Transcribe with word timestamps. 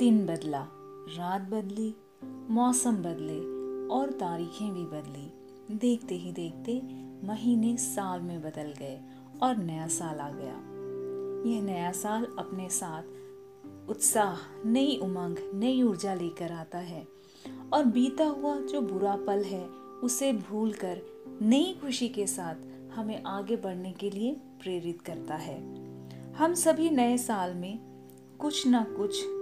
दिन 0.00 0.26
बदला, 0.26 0.68
रात 1.18 1.40
बदली, 1.40 1.94
मौसम 2.24 2.96
बदले 2.96 3.38
और 3.88 4.10
तारीखें 4.10 4.74
भी 4.74 4.84
बदली। 4.84 5.32
देखते 5.76 6.14
ही 6.14 6.32
देखते 6.32 6.82
महीने 7.26 7.76
साल 7.76 8.20
में 8.20 8.42
बदल 8.42 8.74
गए 8.78 9.00
और 9.42 9.56
नया 9.56 9.88
साल 9.88 10.18
आ 10.18 10.30
गया। 10.30 10.54
यह 11.50 11.62
नया 11.62 11.92
साल 11.92 12.24
अपने 12.38 12.68
साथ 12.68 13.02
उत्साह, 13.90 14.36
नई 14.66 14.96
उमंग, 15.02 15.36
नई 15.54 15.82
ऊर्जा 15.82 16.14
लेकर 16.14 16.52
आता 16.52 16.78
है 16.78 17.06
और 17.72 17.84
बीता 17.84 18.24
हुआ 18.24 18.56
जो 18.56 18.80
बुरा 18.80 19.16
पल 19.16 19.42
है, 19.42 19.68
उसे 20.02 20.32
भूलकर 20.32 21.02
नई 21.42 21.78
खुशी 21.82 22.08
के 22.08 22.26
साथ 22.26 22.54
हमें 22.94 23.22
आगे 23.22 23.56
बढ़ने 23.56 23.92
के 23.92 24.10
लिए 24.10 24.32
प्रेरित 24.34 25.00
करता 25.00 25.34
है। 25.34 25.60
हम 26.32 26.54
सभी 26.54 26.90
नए 26.90 27.18
साल 27.18 27.54
में 27.54 27.78
कुछ 28.40 28.66
ना 28.66 28.86
कुछ 28.96 29.39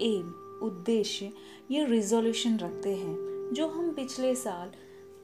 एम 0.00 0.46
उद्देश्य, 0.62 1.32
या 1.70 1.86
रिजोल्यूशन 1.86 2.56
रखते 2.56 2.96
हैं। 2.96 3.30
जो 3.52 3.68
हम 3.68 3.92
पिछले 3.92 4.34
साल 4.34 4.72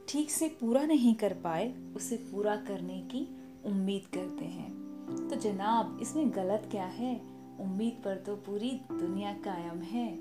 ठीक 0.07 0.31
से 0.31 0.47
पूरा 0.47 0.85
नहीं 0.85 1.15
कर 1.15 1.33
पाए, 1.33 1.73
उसे 1.95 2.15
पूरा 2.15 2.55
करने 2.55 3.01
की 3.01 3.27
उम्मीद 3.65 4.15
करते 4.15 4.45
हैं। 4.45 4.87
तो 5.29 5.35
जनाब, 5.35 5.99
इसमें 6.01 6.35
गलत 6.35 6.67
क्या 6.71 6.85
है? 6.85 7.21
उम्मीद 7.59 8.01
पर 8.05 8.15
तो 8.15 8.35
पूरी 8.35 8.81
दुनिया 8.91 9.33
कायम 9.33 9.79
है। 9.79 10.17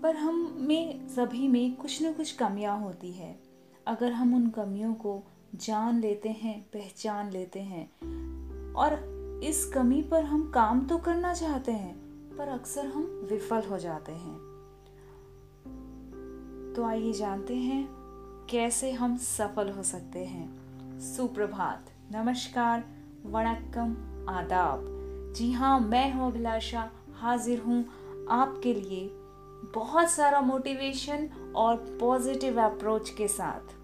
पर 0.00 0.16
हम 0.16 0.56
में, 0.60 1.08
सभी 1.08 1.48
में 1.48 1.76
कुछ 1.76 2.02
न 2.02 2.12
कुछ 2.12 2.32
कमियाँ 2.32 2.80
होती 2.80 3.12
है। 3.12 3.40
अगर 3.86 4.12
हम 4.12 4.34
उन 4.34 4.50
कमियों 4.50 4.94
को 4.94 5.22
जान 5.54 6.00
लेते 6.00 6.28
हैं, 6.28 6.66
पहचान 6.72 7.30
लेते 7.30 7.60
हैं, 7.60 7.92
और 8.74 9.18
इस 9.44 9.70
कमी 9.74 10.02
पर 10.02 10.22
हम 10.24 10.50
काम 10.50 10.86
तो 10.86 10.98
करना 10.98 11.34
चाहते 11.34 11.72
हैं 11.72 12.07
पर 12.38 12.48
अक्सर 12.48 12.86
हम 12.86 13.26
विफल 13.30 13.62
हो 13.70 13.78
जाते 13.78 14.12
हैं। 14.12 14.36
तो 16.76 16.84
आइए 16.84 17.12
जानते 17.12 17.54
हैं 17.54 17.86
कैसे 18.50 18.92
हम 18.92 19.16
सफल 19.16 19.68
हो 19.68 19.82
सकते 19.82 20.24
हैं। 20.24 20.98
सुप्रभात। 21.00 21.90
नमस्कार। 22.12 22.84
वणक्कम। 23.26 23.96
आदाब। 24.28 24.84
जी 25.36 25.52
हाँ 25.52 25.80
मैं 25.80 26.12
हूँ 26.12 26.26
अभिलाषा। 26.26 26.90
हाजिर 27.12 27.60
हूँ 27.60 27.84
आपके 28.30 28.74
लिए 28.74 29.10
बहुत 29.74 30.10
सारा 30.10 30.40
मोटिवेशन 30.40 31.28
और 31.56 31.76
पॉजिटिव 32.00 32.60
अप्रोच 32.60 33.10
के 33.10 33.28
साथ। 33.28 33.74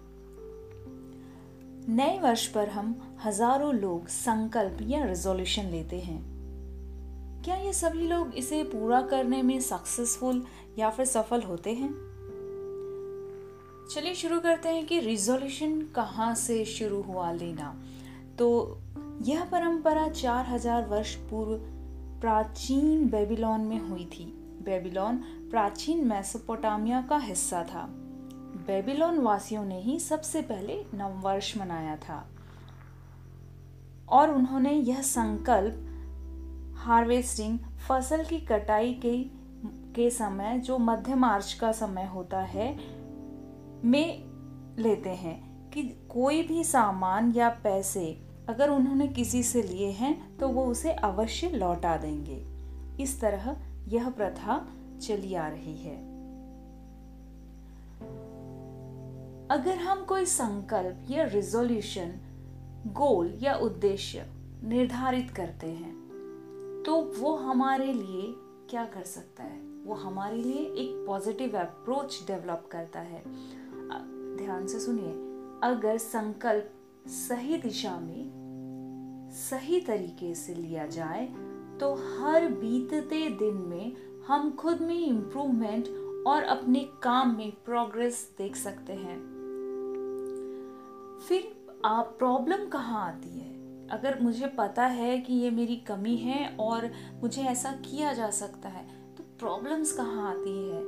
नए 1.89 2.19
वर्ष 2.19 2.47
पर 2.47 2.69
हम 2.69 3.17
हज़ारों 3.25 3.73
लोग 3.73 4.07
संकल्प 4.07 4.77
या 4.81 5.03
रेजोल्यूशन 5.05 5.63
लेते 5.63 5.99
हैं। 5.99 6.34
क्या 7.45 7.55
ये 7.55 7.73
सभी 7.73 8.07
लोग 8.07 8.33
इसे 8.35 8.63
पूरा 8.63 9.01
करने 9.01 9.41
में 9.41 9.59
सक्सेसफुल 9.61 10.43
या 10.79 10.89
फिर 10.89 11.05
सफल 11.05 11.41
होते 11.41 11.73
हैं? 11.73 11.89
चलिए 13.93 14.13
शुरू 14.13 14.39
करते 14.39 14.69
हैं 14.69 14.85
कि 14.85 14.99
रिजोल्यूशन 14.99 15.81
कहाँ 15.81 16.35
से 16.35 16.65
शुरू 16.65 17.01
हुआ 17.01 17.31
लेना। 17.31 17.81
तो 18.39 18.79
यह 19.21 19.43
परंपरा 19.43 20.07
चार 20.07 20.45
हज़ार 20.45 20.85
वर्ष 20.85 21.15
पूर्व 21.15 21.51
प्राचीन 22.21 23.09
बेबीलोन 23.09 23.61
में 23.61 23.79
हुई 23.79 24.05
थी। 24.05 24.25
बेबीलोन 24.65 25.17
प्राचीन 25.51 26.07
मैसोपोटामिया 26.07 27.01
का 27.01 27.17
हिस्सा 27.17 27.63
था। 27.63 27.87
बेबीलोन 28.67 29.19
वासियों 29.19 29.65
ने 29.65 29.81
ही 29.81 29.99
सबसे 29.99 30.41
पहले 30.41 30.85
नववर्ष 30.93 31.57
मनाया 31.57 31.95
था। 31.95 32.29
और 34.09 34.31
उन्होंने 34.31 34.71
यह 34.71 35.01
संकल्प 35.01 35.91
हार्वेस्टिंग 36.85 37.59
फ़सल 37.87 38.23
की 38.23 38.39
कटाई 38.39 38.93
के 38.93 39.17
के 39.93 40.09
समय, 40.09 40.59
जो 40.59 40.77
मध्य 40.77 41.15
मार्च 41.15 41.53
का 41.53 41.71
समय 41.71 42.05
होता 42.05 42.39
है, 42.39 42.77
में 43.85 44.23
लेते 44.79 45.09
हैं 45.09 45.69
कि 45.69 45.83
कोई 45.83 46.41
भी 46.43 46.63
सामान 46.63 47.31
या 47.31 47.49
पैसे 47.49 48.05
अगर 48.49 48.69
उन्होंने 48.69 49.07
किसी 49.07 49.43
से 49.43 49.61
लिए 49.61 49.89
हैं 49.91 50.37
तो 50.37 50.47
वो 50.47 50.65
उसे 50.65 50.91
अवश्य 50.91 51.49
लौटा 51.49 51.97
देंगे। 51.97 52.45
इस 53.03 53.19
तरह 53.21 53.57
यह 53.87 54.09
प्रथा 54.09 54.67
चली 55.01 55.33
आ 55.35 55.47
रही 55.47 55.77
है। 55.77 55.97
अगर 59.49 59.77
हम 59.77 60.05
कोई 60.05 60.25
संकल्प 60.25 61.11
या 61.11 61.23
रिजोल्यूशन 61.23 62.15
गोल 62.87 63.39
या 63.41 63.55
उद्देश्य 63.55 64.25
निर्धारित 64.63 65.31
करते 65.31 65.67
हैं 65.67 65.94
तो 66.85 67.01
वो 67.19 67.35
हमारे 67.35 67.93
लिए 67.93 68.33
क्या 68.69 68.85
कर 68.85 69.03
सकता 69.03 69.43
है? 69.43 69.59
वो 69.83 69.93
हमारे 69.93 70.37
लिए 70.37 70.65
एक 70.73 71.03
पॉजिटिव 71.07 71.57
अप्रोच 71.57 72.23
डेवलप 72.27 72.67
करता 72.71 72.99
है। 72.99 73.23
ध्यान 74.37 74.67
से 74.67 74.79
सुनिए। 74.79 75.11
अगर 75.63 75.97
संकल्प 75.97 76.71
सही 77.07 77.57
दिशा 77.57 77.97
में 77.99 79.29
सही 79.33 79.81
तरीके 79.81 80.33
से 80.35 80.53
लिया 80.53 80.85
जाए 80.87 81.25
तो 81.79 81.93
हर 81.93 82.47
बीतते 82.47 83.29
दिन 83.29 83.57
में 83.57 83.95
हम 84.27 84.51
खुद 84.51 84.81
में 84.81 85.07
इम्प्रूवमेंट 85.07 85.87
और 86.27 86.43
अपने 86.43 86.79
काम 87.03 87.35
में 87.37 87.51
प्रोग्रेस 87.65 88.35
देख 88.37 88.55
सकते 88.55 88.93
हैं। 88.93 89.19
फिर 91.27 91.51
आप 91.85 92.15
प्रॉब्लम 92.19 92.69
कहाँ 92.69 93.07
आती 93.07 93.39
है? 93.39 93.54
अगर 93.91 94.19
मुझे 94.21 94.47
पता 94.47 94.85
है 94.85 95.17
कि 95.17 95.33
ये 95.33 95.49
मेरी 95.51 95.75
कमी 95.75 96.15
है 96.17 96.47
और 96.59 96.91
मुझे 97.21 97.41
ऐसा 97.41 97.71
किया 97.71 98.13
जा 98.13 98.29
सकता 98.31 98.69
है 98.69 98.85
तो 99.17 99.23
प्रॉब्लम्स 99.39 99.91
कहाँ 99.91 100.29
आती 100.31 100.57
है? 100.69 100.83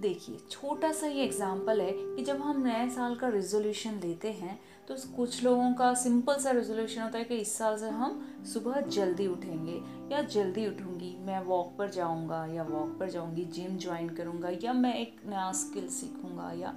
देखिए, 0.00 0.38
छोटा 0.50 0.92
सा 0.92 1.06
ये 1.06 1.22
एग्ज़ाम्पल 1.24 1.80
है 1.80 1.92
कि 1.92 2.22
जब 2.24 2.40
हम 2.42 2.66
नए 2.66 2.88
साल 2.90 3.14
का 3.14 3.28
रेजोल्यूशन 3.28 4.00
लेते 4.02 4.30
हैं 4.32 4.58
तो 4.88 4.94
कुछ 5.16 5.42
लोगों 5.44 5.72
का 5.74 5.92
सिंपल 5.94 6.34
सा 6.34 6.50
रेजोल्यूशन 6.50 7.02
होता 7.02 7.18
है 7.18 7.24
कि 7.24 7.36
इस 7.36 7.56
साल 7.58 7.76
से 7.76 7.88
हम 7.88 8.20
सुबह 8.52 8.80
जल्दी 8.80 9.26
उठेंगे, 9.26 9.80
या 10.14 10.20
जल्दी 10.22 10.66
उठूँगी, 10.66 11.16
मैं 11.20 11.40
वॉक 11.44 11.74
पर 11.78 11.90
जाऊँगा, 11.90 12.44
या 12.46 12.62
वॉक 12.62 12.96
पर 13.00 13.10
जाऊँगी 13.10 13.44
जिम 13.44 13.76
ज्वाइन 13.78 14.08
करूँगा, 14.08 14.50
या 14.64 14.72
मैं 14.72 14.94
एक 14.94 15.20
नया 15.26 15.50
स्किल 15.52 15.88
सीखूँगा, 15.88 16.52
या 16.52 16.74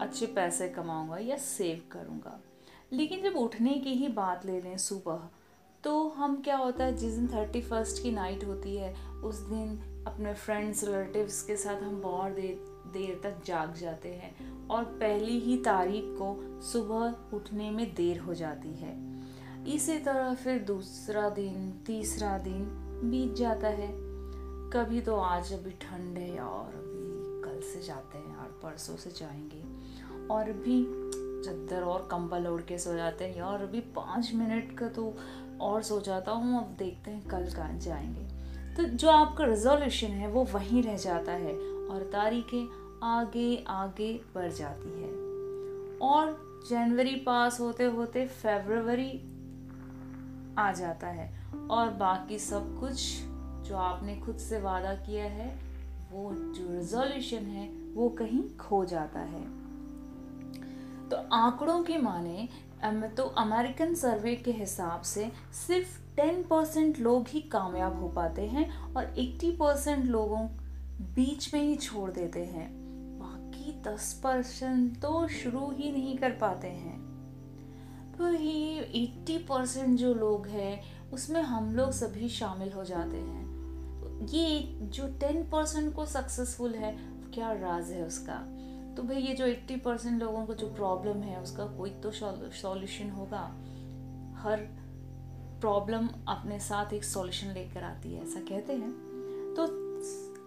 अच्छे 0.00 0.26
पैसे 0.26 0.68
कमाऊँगा, 0.68 1.18
या 1.18 1.36
सेव 1.36 1.82
करूँगा। 1.92 2.40
लेकिन 2.92 3.22
जब 3.22 3.36
उठने 3.36 3.74
की 3.74 3.90
ही 3.90 4.08
बात 4.08 4.46
ले 4.46 4.60
लें 4.60 4.78
सुबह 4.78 5.28
तो 5.84 6.08
हम 6.08 6.42
क्या 6.42 6.56
होता 6.56 6.84
है, 6.84 6.96
जिस 6.96 7.14
दिन 7.14 7.28
थर्टी 7.28 7.60
फ़र्स्ट 7.60 8.02
की 8.02 8.10
नाइट 8.10 8.44
होती 8.44 8.76
है, 8.76 9.10
उस 9.10 9.38
दिन 9.38 9.68
अपने 10.06 10.34
फ्रेंड्स 10.34 10.84
रिलेटिव्स 10.84 11.42
के 11.42 11.56
साथ 11.56 11.82
हम 11.82 12.00
बहुत 12.00 12.32
देर 12.32 12.64
देर 12.68 13.20
तक 13.22 13.44
जाग 13.44 13.74
जाते 13.74 14.08
हैं 14.08 14.68
और 14.68 14.84
पहली 14.84 15.40
ही 15.40 15.56
तारीख 15.58 16.04
को 16.06 16.60
सुबह 16.60 17.36
उठने 17.36 17.70
में 17.70 17.94
देर 17.94 18.18
हो 18.18 18.34
जाती 18.34 18.68
है। 18.68 19.22
इसी 19.68 19.98
तरह 19.98 20.34
फिर 20.34 20.58
दूसरा 20.58 21.28
दिन, 21.28 21.82
तीसरा 21.86 22.38
दिन 22.38 22.64
बीत 23.04 23.34
जाता 23.34 23.68
है। 23.68 23.92
कभी 24.70 25.00
तो 25.00 25.16
आज 25.16 25.52
अभी 25.52 25.70
ठंड 25.70 26.18
है 26.18 26.40
और 26.40 26.66
अभी 26.66 27.04
कल 27.42 27.60
से 27.60 27.82
जाते 27.82 28.18
हैं 28.18 28.36
और 28.36 28.60
परसों 28.62 28.96
से 28.96 29.10
जाएँगे 29.10 29.64
और 30.28 30.52
भी 30.52 31.03
चद्दर 31.44 31.82
और 31.82 32.08
कंबल 32.10 32.46
ओढ़ 32.46 32.62
के 32.62 32.78
सो 32.78 32.94
जाते 32.94 33.24
हैं। 33.24 33.36
यार, 33.36 33.62
अभी 33.62 33.80
पाँच 33.80 34.32
मिनट 34.34 34.78
का 34.78 34.88
तो 34.88 35.14
और 35.60 35.82
सो 35.82 36.00
जाता 36.00 36.32
हूँ, 36.32 36.58
अब 36.58 36.76
देखते 36.78 37.10
हैं 37.10 37.28
कल 37.28 37.50
कहाँ 37.50 37.78
जाएँगे। 37.78 38.44
तो 38.76 38.82
जो 38.82 39.10
आपका 39.10 39.44
रिजोल्यूशन 39.44 40.06
है, 40.06 40.28
वो 40.28 40.44
वहीं 40.44 40.82
रह 40.82 40.96
जाता 40.96 41.32
है 41.32 41.52
और 41.88 42.10
तारीखें 42.12 42.84
आगे 43.02 43.64
आगे 43.68 44.20
बढ़ 44.34 44.52
जाती 44.52 45.02
है। 45.02 45.08
और 45.98 46.54
जनवरी 46.70 47.14
पास 47.14 47.60
होते 47.60 47.84
होते 47.84 48.26
फेब्रवरी 48.26 49.30
आ 50.58 50.72
जाता 50.72 51.06
है। 51.06 51.44
और 51.70 51.90
बाकी 51.90 52.38
सब 52.38 52.80
कुछ 52.80 53.22
जो 53.68 53.76
आपने 53.76 54.16
खुद 54.16 54.36
से 54.36 54.60
वादा 54.60 54.94
किया 54.94 55.24
है, 55.24 55.58
वो 56.12 56.32
जो 56.34 56.78
रिजोल्यूशन 56.78 57.46
है, 57.46 57.68
वो 57.94 58.08
कहीं 58.08 58.56
खो 58.56 58.84
जाता 58.84 59.20
है। 59.20 59.63
तो 61.10 61.16
आंकड़ों 61.32 61.82
के 61.82 61.98
माने 61.98 62.48
तो 63.16 63.22
अमेरिकन 63.38 63.94
सर्वे 63.94 64.34
के 64.36 64.52
हिसाब 64.52 65.02
से 65.02 65.30
सिर्फ़ 65.66 65.98
टेन 66.16 66.42
परसेंट 66.42 66.98
लोग 66.98 67.28
ही 67.28 67.40
कामयाब 67.40 68.00
हो 68.00 68.08
पाते 68.08 68.42
हैं 68.42 68.94
और 68.94 69.14
एट्टी 69.18 69.50
परसेंट 69.52 70.04
लोगों 70.04 70.46
बीच 71.14 71.52
में 71.54 71.60
ही 71.62 71.76
छोड़ 71.76 72.10
देते 72.10 72.44
हैं। 72.44 72.68
बाकी 73.18 73.72
दस 73.82 74.12
परसेंट 74.24 75.00
तो 75.02 75.26
शुरू 75.28 75.70
ही 75.70 75.90
नहीं 75.92 76.16
कर 76.18 76.30
पाते 76.30 76.68
हैं। 76.68 76.98
तो 78.18 78.32
ये 78.32 78.80
एट्टी 78.94 79.38
परसेंट 79.38 79.98
जो 79.98 80.14
लोग 80.14 80.46
हैं, 80.46 80.82
उसमें 81.12 81.40
हम 81.42 81.74
लोग 81.76 81.90
सभी 81.90 82.28
शामिल 82.28 82.72
हो 82.72 82.84
जाते 82.84 83.16
हैं। 83.16 84.26
ये 84.26 84.60
जो 84.88 85.08
टेन 85.20 85.42
परसेंट 85.42 85.94
को 85.94 86.06
सक्सेसफुल 86.06 86.74
है, 86.74 86.96
क्या 87.34 87.52
राज 87.52 87.90
है 87.90 88.06
उसका? 88.06 88.40
तो 88.96 89.02
भाई 89.02 89.16
ये 89.16 89.34
जो 89.34 89.46
एट्टी 89.46 89.76
परसेंट 89.76 90.22
लोगों 90.22 90.46
को 90.46 90.54
जो 90.54 90.66
प्रॉब्लम 90.74 91.16
है, 91.16 91.42
उसका 91.42 91.66
कोई 91.66 91.90
तो 91.90 92.10
सॉल्यूशन 92.10 93.10
होगा। 93.10 93.42
हर 94.38 94.60
प्रॉब्लम 95.60 96.08
अपने 96.28 96.60
साथ 96.60 96.92
एक 96.92 97.04
सॉल्यूशन 97.04 97.48
लेकर 97.48 97.84
आती 97.84 98.14
है, 98.14 98.22
ऐसा 98.22 98.40
कहते 98.40 98.72
हैं। 98.72 98.92
तो 99.56 99.64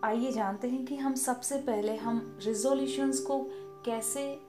आइए 0.03 0.31
जानते 0.31 0.67
हैं 0.67 0.85
कि 0.85 0.95
हम 0.95 1.15
सबसे 1.15 1.57
पहले 1.57 1.95
हम 1.95 2.39
रिजोल्यूशंस 2.45 3.19
को 3.19 3.39
कैसे 3.85 4.39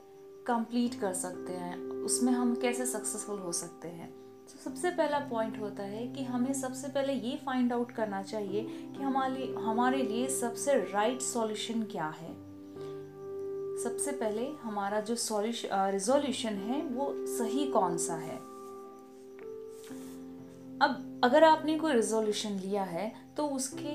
कंप्लीट 0.47 1.01
कर 1.01 1.13
सकते 1.13 1.53
हैं, 1.53 1.79
उसमें 1.79 2.33
हम 2.33 2.55
कैसे 2.55 2.87
सक्सेसफुल 2.87 3.39
हो 3.39 3.53
सकते 3.53 3.89
हैं। 3.89 4.11
तो 4.47 4.71
सबसे 4.71 4.91
पहला 4.91 5.19
पॉइंट 5.19 5.61
होता 5.61 5.83
है 5.83 6.07
कि 6.09 6.25
हमें 6.25 6.53
सबसे 6.53 6.89
पहले 6.89 7.13
ये 7.13 7.37
फाइंड 7.37 7.73
आउट 7.73 7.91
करना 7.93 8.23
चाहिए 8.23 8.65
कि 8.65 9.03
हमारे 9.03 9.55
हमारे 9.59 10.03
लिए 10.03 10.29
सबसे 10.29 10.75
राइट 10.75 11.13
right 11.13 11.33
सॉल्यूशन 11.33 11.83
क्या 11.83 12.09
है। 12.09 12.38
सबसे 13.79 14.13
पहले 14.13 14.47
हमारा 14.63 15.01
जो 15.01 15.15
सॉल्यूशन 15.15 15.91
रिजोल्यूशन 15.93 16.55
है, 16.61 16.83
वो 16.83 17.15
सही 17.29 17.67
कौन 17.67 17.97
सा 17.99 18.15
है? 18.15 18.37
अब 20.79 21.21
अगर 21.25 21.45
आपने 21.45 21.79
कोई 21.79 21.93
रिजोल्यूशन 21.93 22.51
लिया 22.51 22.83
है 22.83 23.13
तो 23.37 23.47
उसके 23.49 23.95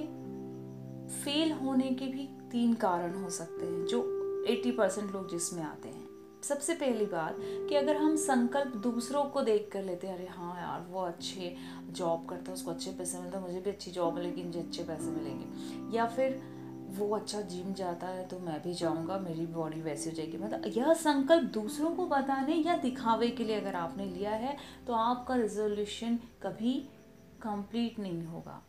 फेल 1.15 1.51
होने 1.51 1.89
के 1.91 2.05
भी 2.05 2.27
तीन 2.51 2.73
कारण 2.73 3.13
हो 3.15 3.29
सकते 3.29 3.65
हैं, 3.65 3.85
जो 3.85 4.01
80 4.47 4.71
परसेंट 4.71 5.11
लोग 5.13 5.29
जिसमें 5.29 5.63
आते 5.63 5.89
हैं। 5.89 6.07
सबसे 6.43 6.73
पहली 6.73 7.05
बात 7.05 7.37
कि 7.39 7.75
अगर 7.75 7.95
हम 7.95 8.15
संकल्प 8.15 8.75
दूसरों 8.77 9.23
को 9.25 9.41
देख 9.41 9.69
कर 9.73 9.83
लेते 9.83 10.07
हैं, 10.07 10.15
अरे 10.15 10.27
हाँ 10.27 10.55
यार, 10.61 10.85
वो 10.91 11.01
अच्छे 11.01 11.55
जॉब 11.89 12.25
करता 12.29 12.51
है, 12.51 12.53
उसको 12.53 12.71
अच्छे 12.71 12.91
पैसे 12.91 13.17
मिलते 13.17 13.37
हैं, 13.37 13.45
मुझे 13.47 13.59
भी 13.59 13.69
अच्छी 13.69 13.91
जॉब 13.91 14.15
मिलेगी, 14.15 14.43
मुझे 14.43 14.59
अच्छे 14.59 14.83
पैसे 14.83 15.11
मिलेंगे। 15.11 15.95
या 15.97 16.05
फिर 16.05 16.52
वो 16.93 17.09
अच्छा 17.15 17.41
जिम 17.41 17.73
जाता 17.73 18.07
है 18.07 18.25
तो 18.27 18.39
मैं 18.39 18.61
भी 18.63 18.73
जाऊँगा, 18.73 19.17
मेरी 19.19 19.45
बॉडी 19.45 19.81
वैसी 19.81 20.09
हो 20.09 20.15
जाएगी। 20.15 20.37
मतलब 20.37 20.63
यह 20.67 20.93
संकल्प 20.93 21.51
दूसरों 21.53 21.91
को 21.91 22.05
बताने 22.07 22.55
या 22.55 22.77
दिखावे 22.77 23.29
के 23.29 23.43
लिए 23.43 23.59
अगर 23.59 23.75
आपने 23.75 24.05
लिया 24.05 24.31
है 24.31 24.57
तो 24.87 24.93
आपका 24.93 25.35
रिजोल्यूशन 25.35 26.19
कभी 26.43 26.73
कंप्लीट 27.41 27.99
नहीं 27.99 28.25
होगा। 28.25 28.61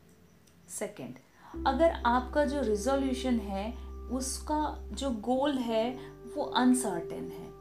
सेकंड 0.69 1.67
अगर 1.67 1.91
आपका 2.07 2.45
जो 2.45 2.61
रिजोल्यूशन 2.61 3.39
है, 3.41 3.73
उसका 4.11 4.89
जो 4.93 5.11
गोल 5.11 5.53
है, 5.53 5.91
वो 6.37 6.45
अनसर्टेन 6.45 7.25
है। 7.25 7.53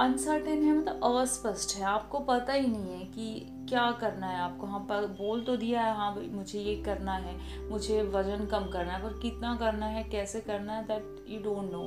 अनसर्टेन 0.00 0.62
है 0.62 0.76
मतलब 0.78 1.16
अस्पष्ट 1.16 1.76
है। 1.76 1.84
आपको 1.84 2.18
पता 2.18 2.52
ही 2.52 2.66
नहीं 2.66 2.90
है 2.90 3.04
कि 3.06 3.59
क्या 3.70 3.90
करना 3.92 4.26
है 4.26 4.40
आपको? 4.40 4.66
हाँ 4.66 4.80
पर 4.80 5.06
बोल 5.06 5.40
तो 5.40 5.56
दिया 5.56 5.82
है 5.82 5.96
हाँ 5.96 6.14
मुझे 6.32 6.60
ये 6.60 6.82
करना 6.82 7.12
है 7.12 7.36
मुझे 7.70 8.02
वज़न 8.02 8.46
कम 8.46 8.70
करना 8.70 8.92
है 8.92 9.02
पर 9.02 9.18
कितना 9.22 9.56
करना 9.56 9.86
है 9.86 10.04
कैसे 10.04 10.40
करना 10.40 10.72
है 10.72 10.84
दैट 10.84 11.26
यू 11.28 11.40
डोंट 11.40 11.72
नो 11.72 11.82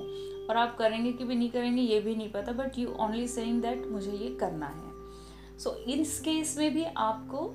और 0.49 0.57
आप 0.57 0.77
करेंगे 0.77 1.13
कि 1.13 1.23
भी 1.23 1.35
नहीं 1.35 1.49
करेंगे 1.49 1.81
ये 1.81 1.99
भी 1.99 2.15
नहीं 2.15 2.31
पता 2.31 2.51
but 2.51 2.79
you 2.79 2.89
only 2.89 3.27
saying 3.27 3.61
that 3.61 3.87
मुझे 3.87 4.11
ये 4.11 4.35
करना 4.35 4.65
है. 4.65 4.91
सो 5.59 5.69
so, 5.69 5.75
इस 5.75 6.19
केस 6.19 6.57
में 6.57 6.73
भी 6.73 6.83
आपको 6.83 7.51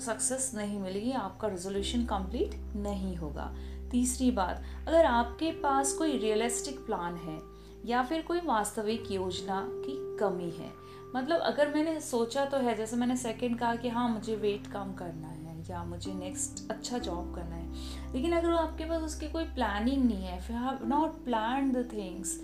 सक्सेस 0.00 0.52
नहीं 0.54 0.78
मिलेगी 0.78 1.12
आपका 1.12 1.48
रेजोल्यूशन 1.48 2.04
कंप्लीट 2.04 2.54
नहीं 2.76 3.16
होगा. 3.16 3.54
तीसरी 3.90 4.30
बात 4.30 4.62
अगर 4.88 5.04
आपके 5.04 5.50
पास 5.52 5.92
कोई 5.92 6.18
रियलिस्टिक 6.18 6.78
प्लान 6.86 7.14
है 7.16 7.38
या 7.86 8.02
फिर 8.02 8.22
कोई 8.22 8.40
वास्तविक 8.44 9.10
योजना 9.10 9.66
की 9.70 10.16
कमी 10.18 10.50
है 10.50 10.77
मतलब 11.14 11.40
अगर 11.42 11.74
मैंने 11.74 12.00
सोचा 12.00 12.44
तो 12.44 12.56
है, 12.58 12.76
जैसे 12.76 12.96
मैंने 12.96 13.16
सेकंड 13.16 13.58
कहा 13.58 13.74
कि 13.76 13.88
हाँ 13.88 14.08
मुझे 14.08 14.36
वेट 14.36 14.66
कम 14.66 14.92
करना 14.94 15.28
है 15.28 15.36
या 15.70 15.82
मुझे 15.84 16.12
नेक्स्ट 16.14 16.70
अच्छा 16.70 16.98
जॉब 16.98 17.34
करना 17.34 17.54
है। 17.54 18.12
लेकिन 18.12 18.32
अगर 18.32 18.50
आपके 18.50 18.84
पास 18.84 19.02
उसकी 19.02 19.28
कोई 19.28 19.44
प्लानिंग 19.44 20.04
नहीं 20.04 20.24
है 20.24 20.40
फिर 20.40 20.56
have 20.56 20.86
not 20.88 21.24
plan 21.24 21.70
the 21.72 21.88
things 21.92 22.36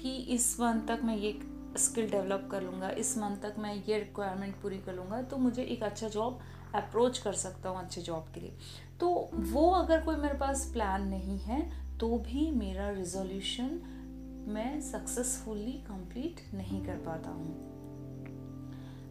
कि 0.00 0.14
इस 0.34 0.58
मंथ 0.60 0.86
तक 0.88 1.04
मैं 1.04 1.16
ये 1.16 1.32
स्किल 1.76 2.10
डेवलप 2.10 2.48
कर 2.50 2.62
लूँगा, 2.62 2.90
इस 2.90 3.16
मंथ 3.18 3.36
तक 3.36 3.54
मैं 3.58 3.74
ये 3.74 3.98
रिक्वायरमेंट 3.98 4.54
पूरी 4.62 4.78
कर 4.78 4.94
लूँगा 4.94 5.22
तो 5.22 5.36
मुझे 5.36 5.62
एक 5.62 5.82
अच्छा 5.82 6.08
जॉब 6.08 6.40
अप्रोच 6.74 7.18
कर 7.18 7.32
सकता 7.34 7.68
हूँ 7.68 7.78
अच्छे 7.78 8.02
जॉब 8.02 8.26
के 8.34 8.40
लिए। 8.40 8.56
तो 9.00 9.30
वो 9.32 9.70
अगर 9.70 10.04
कोई 10.04 10.16
मेरे 10.16 10.38
पास 10.38 10.70
प्लान 10.72 11.08
नहीं 11.08 11.38
है 11.38 11.60
तो 11.98 12.08
भी 12.18 12.50
मेरा 12.50 12.90
रिजोल्यूशन 12.90 13.80
मैं 14.48 14.80
सक्सेसफुली 14.82 15.72
कंप्लीट 15.88 16.40
नहीं 16.54 16.84
कर 16.84 16.96
पाता 17.06 17.30
हूँ। 17.30 17.75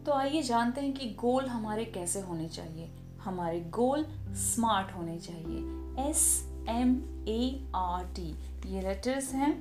तो 0.06 0.12
आइए 0.12 0.42
जानते 0.42 0.82
हैं 0.82 0.94
कि 0.94 1.06
गोल 1.10 1.46
हमारे 1.46 1.86
कैसे 1.86 2.20
होने 2.20 2.48
चाहिए। 2.50 2.90
हमारे 3.22 3.60
गोल 3.60 4.06
स्मार्ट 4.34 4.96
होने 4.96 5.20
चाहिए। 5.20 6.10
S 6.10 6.52
M 6.70 6.92
A 7.28 7.72
R 7.76 8.06
T 8.06 8.28
ये 8.66 8.82
लेटर्स 8.82 9.34
हैं। 9.34 9.54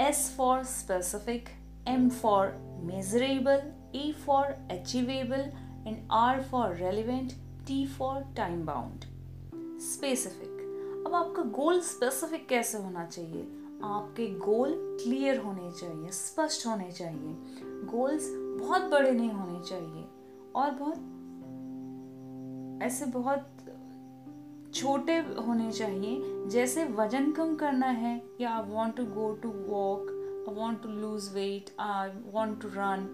S 0.00 0.34
for 0.36 0.64
specific 0.64 1.48
M 1.88 2.08
for 2.08 2.46
measurable 2.84 3.72
A 3.94 4.12
for 4.26 4.44
achievable 4.44 5.40
and 5.88 6.08
R 6.10 6.42
for 6.42 6.74
relevant 6.74 7.32
T 7.66 7.86
for 7.86 8.20
time 8.36 8.66
bound 8.66 9.04
specific 9.80 11.04
अब 11.06 11.14
आपका 11.14 11.42
गोल 11.42 11.80
स्पेसिफिक 11.80 12.48
कैसे 12.48 12.78
होना 12.78 13.06
चाहिए? 13.06 13.42
आपके 13.84 14.26
गोल 14.26 14.98
क्लियर 15.02 15.38
होने 15.38 15.70
चाहिए, 15.80 16.10
स्पष्ट 16.10 16.66
होने 16.66 16.92
चाहिए। 16.92 17.36
गोल्स 17.86 18.47
बहुत 18.58 18.82
बड़े 18.82 19.10
नहीं 19.10 19.30
होने 19.30 19.60
चाहिए। 19.64 20.04
और 20.56 20.70
बहुत 20.70 21.14
ऐसे 22.82 23.06
बहुत 23.06 23.54
छोटे 24.74 25.16
होने 25.18 25.70
चाहिए, 25.72 26.22
जैसे 26.48 26.84
वज़न 26.84 27.30
कम 27.32 27.54
करना 27.56 27.86
है, 27.86 28.22
या 28.40 28.50
I 28.50 28.70
want 28.70 28.96
to 28.96 29.04
go 29.04 29.32
to 29.32 29.48
walk 29.48 30.10
I 30.48 30.54
want 30.54 30.82
to 30.82 30.88
lose 30.88 31.34
weight 31.34 31.70
I 31.80 32.10
want 32.32 32.60
to 32.62 32.68
run 32.68 33.08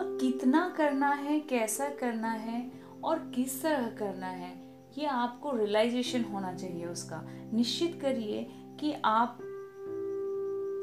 और 0.00 0.18
कितना 0.20 0.68
करना 0.76 1.08
है, 1.08 1.40
कैसा 1.40 1.88
करना 1.88 2.30
है, 2.30 2.72
और 3.04 3.18
किस 3.34 3.62
तरह 3.62 3.88
करना 3.88 4.26
है, 4.26 4.52
ये 4.98 5.06
आपको 5.06 5.56
रियलाइजेशन 5.56 6.24
होना 6.24 6.54
चाहिए 6.54 6.86
उसका। 6.86 7.22
निश्चित 7.52 7.98
करिए 8.02 8.46
कि 8.80 8.94
आप 9.04 9.38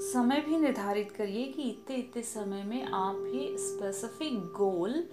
समय 0.01 0.41
भी 0.41 0.57
निर्धारित 0.57 1.11
करिए 1.11 1.45
कि 1.47 1.61
इतने 1.61 1.95
इतने 1.95 2.23
समय 2.23 2.63
में 2.63 2.83
आप 2.85 3.15
ये 3.15 3.57
स्पेसिफिक 3.57 4.39
गोल 4.39 5.09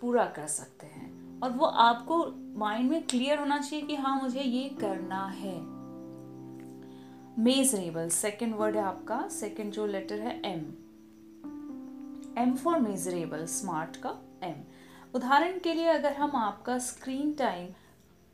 पूरा 0.00 0.24
कर 0.24 0.46
सकते 0.46 0.86
हैं। 0.86 1.40
और 1.40 1.50
वो 1.50 1.66
आपको 1.66 2.26
माइंड 2.58 2.90
में 2.90 3.06
क्लियर 3.06 3.38
होना 3.38 3.58
चाहिए 3.58 3.86
कि 3.86 3.94
हाँ 3.94 4.22
मुझे 4.22 4.40
ये 4.40 4.68
करना 4.68 5.26
है। 5.26 5.60
मेजरेबल 7.42 8.08
सेकेंड 8.08 8.54
वर्ड 8.54 8.76
है 8.76 8.82
आपका 8.82 9.28
सेकेंड 9.28 9.72
जो 9.72 9.86
लेटर 9.86 10.20
है 10.20 10.40
M 10.44 10.60
M 12.38 12.54
for 12.54 12.78
measurable 12.78 13.46
smart 13.46 13.96
का 13.96 14.16
एम 14.42 14.64
उदाहरण 15.14 15.58
के 15.58 15.74
लिए 15.74 15.86
अगर 15.86 16.12
हम 16.12 16.36
आपका 16.36 16.78
स्क्रीन 16.78 17.32
टाइम 17.32 17.70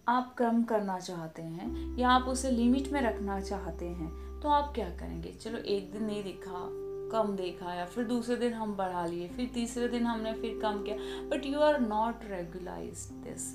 आप 0.09 0.35
कम 0.35 0.63
करना 0.63 0.99
चाहते 0.99 1.43
हैं 1.43 1.97
या 1.97 2.11
आप 2.11 2.23
उसे 2.23 2.51
लिमिट 2.51 2.89
में 2.89 3.01
रखना 3.01 3.41
चाहते 3.41 3.87
हैं 3.87 4.28
तो 4.43 4.49
आप 4.49 4.73
क्या 4.75 4.89
करेंगे? 4.91 5.33
चलो 5.33 5.59
एक 5.59 5.91
दिन 5.93 6.05
नहीं 6.05 6.23
देखा, 6.25 6.69
कम 7.13 7.35
देखा 7.37 7.73
या 7.75 7.85
फिर 7.85 8.05
दूसरे 8.05 8.37
दिन 8.37 8.53
हम 8.53 8.75
बढ़ा 8.77 9.05
लिए, 9.07 9.29
फिर 9.29 9.51
तीसरे 9.55 9.89
दिन 9.89 10.07
हमने 10.07 10.33
फिर 10.33 10.59
कम 10.63 10.83
किया। 10.83 10.97
But 11.29 11.47
you 11.47 11.61
are 11.61 11.81
not 11.81 12.25
regularize 12.25 13.09
this 13.25 13.49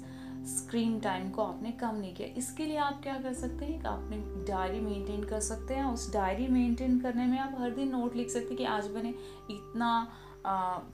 screen 0.47 0.99
time 0.99 1.29
को 1.29 1.41
आपने 1.41 1.71
कम 1.71 1.95
नहीं 1.95 2.13
किया। 2.15 2.27
इसके 2.37 2.65
लिए 2.65 2.77
आप 2.77 3.01
क्या 3.03 3.13
कर 3.21 3.33
सकते 3.33 3.65
हैं? 3.65 3.79
कि 3.81 3.87
आपने 3.87 4.17
डायरी 4.45 4.79
मेंटेन 4.79 5.23
कर 5.23 5.39
सकते 5.39 5.73
हैं। 5.73 5.85
उस 5.85 6.11
डायरी 6.13 6.47
मेंटेन 6.47 6.99
करने 6.99 7.25
में 7.25 7.37
आप 7.39 7.55
हर 7.59 7.71
दिन 7.71 7.91
नोट 7.91 8.15
लिख 8.15 8.29
सकते 8.29 8.47
हैं 8.47 8.57
कि 8.57 8.65
आज 8.65 8.91
मैंने 8.91 9.13
इतना 9.51 10.07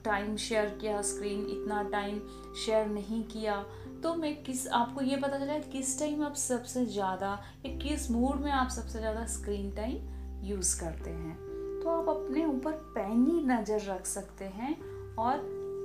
टाइम 0.04 0.36
शेयर 0.36 0.66
किया 0.80 1.00
स्क्रीन 1.02 1.46
इतना 1.50 1.82
टाइम 1.82 2.20
शेयर 2.56 2.86
नहीं 2.86 3.22
किया। 3.24 3.64
तो 4.02 4.14
मैं 4.14 4.42
किस, 4.42 4.68
आपको 4.68 5.00
ये 5.00 5.16
पता 5.16 5.38
चला 5.38 5.58
किस 5.58 5.98
टाइम 5.98 6.22
आप 6.22 6.34
सबसे 6.34 6.86
ज़्यादा 6.86 7.42
या 7.66 7.76
किस 7.78 8.10
मूड 8.10 8.40
में 8.40 8.50
आप 8.50 8.68
सबसे 8.68 8.98
ज़्यादा 8.98 9.26
स्क्रीन 9.26 9.70
टाइम 9.70 10.44
यूज़ 10.44 10.80
करते 10.80 11.10
हैं? 11.10 11.36
तो 11.82 11.88
आप 11.88 12.08
अपने 12.08 12.44
ऊपर 12.44 12.72
पैनी 12.72 13.40
नज़र 13.44 13.80
रख 13.80 14.06
सकते 14.06 14.44
हैं 14.44 14.80
और 15.14 15.34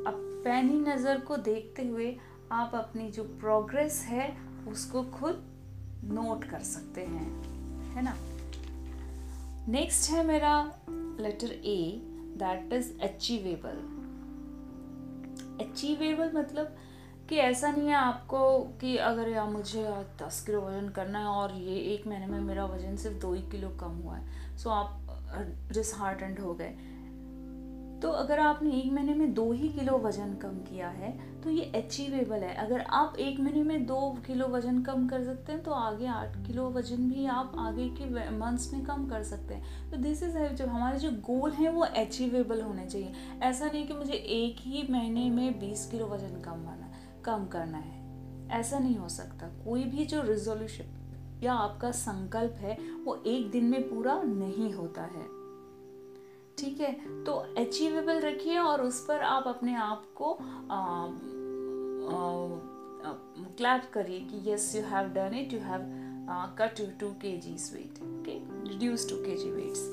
अब 0.08 0.42
पैनी 0.46 0.80
नज़र 0.80 1.20
को 1.20 1.38
देखते 1.38 1.88
हुए 1.88 2.18
आप 2.52 2.72
अपनी 2.76 3.10
जो 3.12 3.24
प्रोग्रेस 3.24 4.02
है 4.02 4.38
उसको 4.68 5.04
खुद 5.04 5.44
नोट 6.04 6.44
कर 6.44 6.60
सकते 6.60 7.02
हैं, 7.02 7.30
है 7.94 8.02
ना? 8.02 8.16
नेक्स्ट 9.72 10.12
है 10.12 10.26
मेरा 10.28 10.74
letter 10.90 11.52
A 11.52 12.02
that 12.38 12.74
is 12.74 13.00
achievable 13.00 13.78
achievable 15.66 16.32
मतलब 16.36 16.76
कि 17.30 17.38
ऐसा 17.38 17.72
नहीं 17.72 17.88
है 17.88 17.96
आपको 17.96 18.40
कि 18.82 18.96
अगर 18.98 19.30
यार 19.30 19.48
मुझे 19.50 19.84
दस 20.22 20.44
किलो 20.46 20.62
वज़न 20.62 20.90
करना 20.90 21.20
है 21.20 21.26
और 21.28 21.54
ये 21.54 21.78
एक 21.94 22.08
महीने 22.08 22.28
में 22.28 22.40
मेरा 22.42 22.66
वज़न 22.66 22.96
सिर्फ़ 22.96 23.18
दो 23.18 23.34
ही 23.34 23.42
किलो 23.52 23.70
कम 23.80 24.02
हुआ 24.04 24.16
है 24.16 24.58
सो 24.58 24.70
आप 24.70 25.72
डिसहार्टेंड 25.74 26.40
हो 26.40 26.54
गए। 26.54 26.76
तो 28.02 28.10
अगर 28.12 28.40
आपने 28.40 28.72
एक 28.72 28.92
महीने 28.94 29.14
में 29.14 29.34
दो 29.34 29.52
ही 29.52 29.70
किलो 29.70 29.98
वज़न 29.98 30.34
कम 30.36 30.58
किया 30.62 30.88
है 30.90 31.12
तो 31.42 31.50
ये 31.50 31.64
अचीवेबल 31.76 32.44
है। 32.44 32.54
अगर 32.56 32.82
आप 32.94 33.16
एक 33.20 33.40
महीने 33.40 33.64
में 33.64 33.86
दो 33.86 34.00
किलो 34.28 34.48
वज़न 34.48 34.82
कम 34.82 35.08
कर 35.08 35.24
सकते 35.24 35.52
हैं 35.52 35.64
तो 35.64 35.72
आगे 35.72 36.08
आठ 36.08 36.36
किलो 36.48 36.70
वज़न 36.70 37.10
भी 37.10 37.26
आप 37.28 37.54
आगे 37.60 37.88
के 38.00 38.30
मंथ्स 38.32 38.72
में 38.74 38.84
कम 38.86 39.08
कर 39.10 39.24
सकते 39.24 39.54
हैं। 39.54 39.92
तो 39.92 39.98
दिस 39.98 40.24
इज़ 40.24 40.38
जो 40.38 40.68
हमारे 40.68 41.00
जो 41.00 41.12
गोल 41.24 41.52
हैं, 41.52 41.70
वो 41.70 41.82
अचीवेबल 41.82 42.62
होने 42.62 42.86
चाहिए। 42.86 43.14
ऐसा 43.42 43.66
नहीं 43.66 43.86
कि 43.88 43.94
मुझे 43.94 44.14
एक 44.14 44.62
ही 44.62 44.88
महीने 44.90 45.30
में 45.30 45.60
बीस 45.60 45.86
किलो 45.86 46.08
वज़न 46.08 46.42
कम 46.42 46.66
करना 46.66 46.85
कम 47.26 47.46
करना 47.46 47.78
है। 47.78 47.94
ऐसा 48.60 48.80
नहीं 48.80 48.96
हो 48.96 49.10
सकता। 49.10 49.48
कोई 49.64 49.84
भी 49.84 50.06
जो 50.06 50.22
रिजोल्यूशन 50.22 51.42
या 51.44 51.54
आपका 51.54 51.92
संकल्प 51.92 52.52
है, 52.52 52.78
वो 53.04 53.16
एक 53.28 53.50
दिन 53.52 53.66
में 53.66 53.82
पूरा 53.90 54.22
नहीं 54.24 54.74
होता 54.74 55.02
है। 55.04 55.24
ठीक 56.58 56.82
है? 56.82 57.24
तो 57.24 57.32
अचीवेबल 57.58 58.20
रखिए 58.20 58.58
और 58.58 58.82
उस 58.82 59.06
पर 59.06 59.22
आप 59.22 59.48
अपने 59.48 59.76
आप 59.76 60.06
को 60.16 60.38
क्लैप 63.58 63.90
करिए 63.94 64.20
कि 64.20 64.52
yes 64.52 64.76
you 64.76 64.82
have 64.84 65.10
done 65.10 65.36
it 65.36 65.54
you 65.54 65.60
have 65.60 65.82
cut 66.60 66.82
two 67.00 67.10
K 67.22 67.38
G 67.38 67.54
weight 67.74 68.04
okay 68.04 68.38
reduce 68.70 69.10
two 69.10 69.16
K 69.16 69.36
G 69.36 69.52
weights 69.52 69.84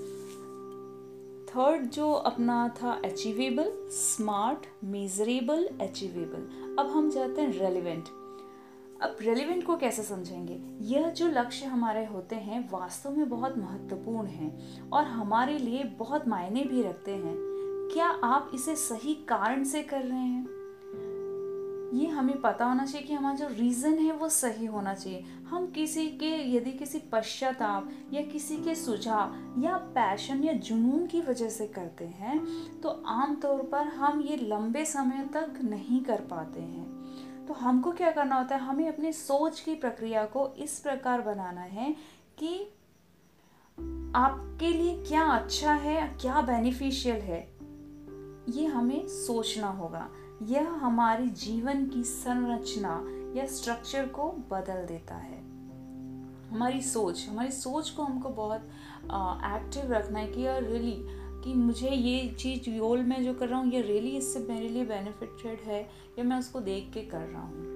third 1.51 1.91
जो 1.91 2.11
अपना 2.13 2.57
था 2.83 2.93
अचीवेबल 3.05 3.73
स्मार्ट 3.91 4.67
मेजरेबल 4.85 5.67
अचीवेबल 5.81 6.62
अब 6.79 6.87
हम 6.91 7.11
जाते 7.11 7.43
हैं 7.43 7.59
रेलिवेंट 7.59 8.05
अब 9.03 9.17
रेलिवेंट 9.21 9.67
को 9.67 9.77
कैसे 9.77 10.03
समझेंगे? 10.03 10.61
यह 10.81 11.11
जो 11.11 11.29
लक्ष्य 11.29 11.67
हमारे 11.67 12.05
होते 12.05 12.37
हैं, 12.37 12.71
वास्तव 12.73 13.11
में 13.11 13.29
बहुत 13.29 13.59
महत्वपूर्ण 13.59 14.27
हैं 14.27 14.83
और 14.91 15.05
हमारे 15.05 15.59
लिए 15.59 15.85
बहुत 15.85 16.29
मायने 16.29 16.65
भी 16.65 16.83
रखते 16.83 17.11
हैं। 17.11 17.35
क्या 17.93 18.07
आप 18.07 18.51
इसे 18.55 18.77
सही 18.77 19.15
कारण 19.15 19.65
से 19.65 19.83
कर 19.83 20.01
रहे 20.01 20.19
हैं? 20.19 20.62
ये 21.93 22.07
हमें 22.07 22.41
पता 22.41 22.65
होना 22.65 22.85
चाहिए 22.87 23.07
कि 23.07 23.15
हमारा 23.15 23.37
जो 23.37 23.49
रीज़न 23.49 23.99
है 23.99 24.13
वो 24.13 24.29
सही 24.29 24.67
होना 24.67 24.95
चाहिए। 24.95 25.25
हम 25.49 25.67
किसी 25.67 26.07
के, 26.11 26.31
यदि 26.51 26.73
किसी 26.73 26.99
पश्चाताप 27.13 27.91
या 28.13 28.23
किसी 28.23 28.57
के 28.57 28.75
सुझाव 28.75 29.63
या 29.65 29.77
पैशन 29.95 30.43
या 30.45 30.53
जुनून 30.53 31.07
की 31.07 31.21
वजह 31.21 31.49
से 31.49 31.67
करते 31.69 32.05
हैं 32.05 32.41
तो 32.81 32.89
आमतौर 33.09 33.63
पर 33.63 33.87
हम 33.89 34.21
ये 34.21 34.37
लंबे 34.37 34.85
समय 34.85 35.29
तक 35.35 35.59
नहीं 35.65 36.01
कर 36.01 36.21
पाते 36.31 36.61
हैं। 36.61 37.47
तो 37.47 37.55
हमको 37.55 37.93
क्या 37.93 38.11
करना 38.11 38.37
होता 38.37 38.57
है? 38.57 38.63
हमें 38.63 38.89
अपनी 38.89 39.13
सोच 39.13 39.61
की 39.61 39.75
प्रक्रिया 39.75 40.25
को 40.27 40.47
इस 40.59 40.79
प्रकार 40.81 41.21
बनाना 41.21 41.61
है 41.61 41.95
कि 42.39 42.59
आपके 44.15 44.69
लिए 44.69 45.03
क्या 45.05 45.23
अच्छा 45.25 45.73
है, 45.75 46.07
क्या 46.21 46.41
बेनिफिशियल 46.43 47.21
है, 47.23 47.41
ये 48.49 48.67
हमें 48.67 49.07
सोचना 49.09 49.69
होगा। 49.69 50.09
यह 50.49 50.69
हमारे 50.81 51.27
जीवन 51.39 51.85
की 51.87 52.03
संरचना 52.05 53.01
या 53.37 53.47
स्ट्रक्चर 53.47 54.07
को 54.09 54.29
बदल 54.51 54.85
देता 54.87 55.15
है। 55.15 55.41
हमारी 56.51 56.81
सोच 56.83 57.27
हमारी 57.29 57.51
सोच 57.53 57.91
को 57.91 58.03
हमको 58.03 58.29
बहुत 58.31 58.63
एक्टिव 59.05 59.93
रखना 59.93 60.19
है 60.19 60.27
कि 60.27 60.41
यार 60.41 60.63
रियली 60.63 60.97
कि 61.45 61.55
मुझे 61.55 61.91
ये 61.91 62.29
चीज़ 62.31 62.69
योल 62.71 63.03
में 63.03 63.23
जो 63.25 63.35
कर 63.35 63.49
रहा 63.49 63.59
हूँ, 63.59 63.73
ये 63.73 63.83
रियली 63.83 64.17
इससे 64.17 64.41
मेरे 64.41 64.69
लिए 64.69 64.85
बेनिफिटेड 64.85 65.61
है, 65.61 65.81
या 66.19 66.25
मैं 66.25 66.39
उसको 66.39 66.61
देख 66.61 66.91
के 66.95 67.01
कर 67.05 67.21
रहा 67.21 67.43
हूँ। 67.43 67.71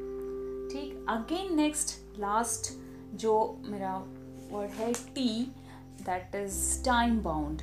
ठीक 0.70 1.06
अगेन 1.08 1.54
नेक्स्ट 1.56 2.18
लास्ट 2.18 2.72
जो 3.16 3.34
मेरा 3.66 3.96
वर्ड 4.52 4.70
है 4.70 4.92
T 5.14 5.28
that 6.00 6.34
is 6.34 6.84
time 6.84 7.20
bound 7.22 7.62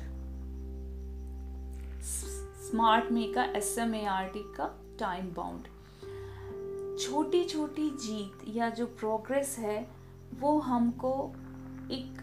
smart 2.64 3.12
मे 3.12 3.32
का 3.32 3.44
S 3.56 3.76
M 3.78 3.94
A 3.94 4.04
R 4.04 4.28
T 4.28 4.42
का 4.56 4.74
टाइम 4.98 5.26
बाउंड 5.26 5.64
छोटी 6.98 7.44
छोटी 7.44 7.90
जीत 7.90 8.56
या 8.56 8.70
जो 8.70 8.86
प्रोग्रेस 8.86 9.56
है, 9.58 9.88
वो 10.40 10.58
हमको 10.58 11.32
एक 11.90 12.20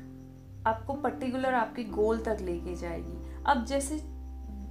आपको 0.68 0.94
पर्टिकुलर 0.94 1.54
आपके 1.54 1.84
गोल 1.84 2.20
तक 2.20 2.38
लेके 2.42 2.76
जाएगी। 2.76 3.44
अब 3.46 3.66
जैसे 3.66 3.96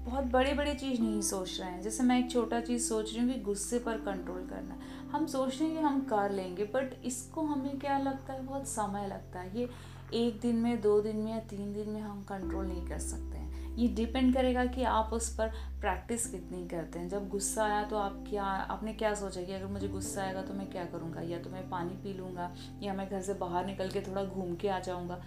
बहुत 0.07 0.25
बड़े 0.25 0.55
बड़े 0.55 0.75
चीज़ 0.75 1.01
नहीं 1.03 1.23
सोच 1.23 1.61
रहे 1.61 1.71
हैं। 1.71 1.83
जैसे 1.83 2.03
मैं 2.03 2.19
एक 2.19 2.31
छोटा 2.31 2.61
चीज़ 2.61 2.89
सोच 2.89 3.15
रही 3.15 3.25
हूँ 3.25 3.35
कि 3.35 3.41
गुस्से 3.41 3.79
पर 3.79 3.97
कंट्रोल 3.97 4.47
करना। 4.47 4.79
हम 5.13 5.27
सोच 5.27 5.61
रहे 5.61 5.69
हैं 5.69 5.79
कि 5.79 5.85
हम 5.85 6.01
कर 6.01 6.31
लेंगे 6.31 6.65
बट 6.65 7.03
इसको 7.05 7.43
हमें 7.43 7.79
क्या 7.79 7.99
लगता 7.99 8.33
है? 8.33 8.43
बहुत 8.43 8.69
समय 8.69 9.09
लगता 9.09 9.41
है। 9.41 9.59
ये 9.59 9.71
एक 10.15 10.41
दिन 10.41 10.57
में, 10.57 10.81
दो 10.81 11.01
दिन 11.01 11.17
में 11.17 11.33
या 11.33 11.39
तीन 11.39 11.75
दिन 11.75 11.89
में 11.89 12.01
हम 12.01 12.23
कंट्रोल 12.23 12.67
नहीं 12.67 12.89
कर 12.89 12.99
सकते। 12.99 13.40
ये 13.79 13.89
डिपेंड 13.89 14.33
करेगा 14.35 14.65
कि 14.67 14.83
आप 14.85 15.11
उस 15.13 15.29
पर 15.35 15.49
प्रैक्टिस 15.81 16.27
कितनी 16.27 16.67
करते 16.69 16.99
हैं। 16.99 17.09
जब 17.09 17.29
गुस्सा 17.29 17.65
आया 17.65 17.83
तो 17.85 17.97
आप 17.97 18.25
क्या, 18.29 18.45
आपने 18.45 18.93
क्या 18.93 19.13
सोचा 19.15 19.43
कि 19.43 19.53
अगर 19.53 19.67
मुझे 19.67 19.89
गुस्सा 19.89 20.23
आएगा 20.23 20.43
तो 20.43 20.55
मैं 20.55 20.71
क्या 20.71 20.85
करूँगा? 20.85 21.21
या 21.23 21.39
तो 21.39 21.51
मैं 21.51 21.69
पानी 21.71 21.97
पी 22.03 22.17
लूँगा, 22.19 22.51
या 22.83 22.95
मैं 22.95 23.09
घर 23.09 23.21
से 23.21 23.35
बाहर 23.37 23.67
निकल 23.67 23.89
के 23.89 24.01
थोड़ा 24.01 24.25
घूम 24.25 24.55
के 24.55 24.69
आ 24.69 24.79
जाऊँगा 24.81 25.21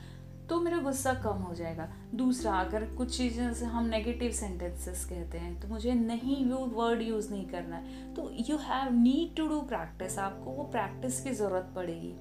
तो 0.50 0.60
मेरा 0.62 0.78
गुस्सा 0.78 1.14
कम 1.14 1.42
हो 1.42 1.54
जाएगा। 1.56 1.88
दूसरा, 2.16 2.54
अगर 2.54 2.84
कुछ 2.96 3.18
चीज़ें 3.18 3.44
जैसे 3.44 3.66
हम 3.66 3.86
नेगेटिव 3.86 4.32
सेंटेंसेस 4.32 5.06
कहते 5.06 5.38
हैं 5.38 5.60
तो 5.62 5.68
मुझे 5.68 5.94
नहीं 5.94 6.46
वो 6.46 6.58
वर्ड 6.76 7.02
यूज़ 7.02 7.32
नहीं 7.32 7.46
करना 7.46 7.76
है। 7.76 8.14
तो 8.16 8.30
you 8.50 8.58
have 8.60 8.94
need 8.94 9.36
to 9.36 9.48
do 9.48 9.62
practice 9.64 10.18
आपको 10.20 10.52
वो 10.52 10.64
प्रैक्टिस 10.64 11.22
की 11.22 11.32
ज़रूरत 11.32 11.72
पड़ेगी। 11.76 12.14